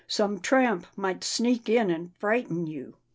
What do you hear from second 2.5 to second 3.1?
you."